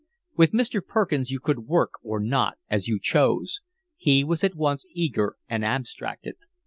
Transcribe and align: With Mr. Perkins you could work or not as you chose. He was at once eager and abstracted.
With 0.35 0.51
Mr. 0.51 0.83
Perkins 0.83 1.29
you 1.29 1.39
could 1.39 1.67
work 1.67 1.91
or 2.01 2.19
not 2.19 2.57
as 2.71 2.87
you 2.87 2.99
chose. 2.99 3.61
He 3.97 4.23
was 4.23 4.43
at 4.43 4.55
once 4.55 4.83
eager 4.95 5.35
and 5.47 5.63
abstracted. 5.63 6.37